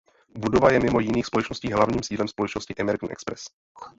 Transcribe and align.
Budova 0.37 0.71
je 0.71 0.79
mimo 0.79 0.99
jiných 0.99 1.25
společností 1.25 1.71
hlavním 1.73 2.03
sídlem 2.03 2.27
společnosti 2.27 2.75
American 2.75 3.11
Express. 3.11 3.43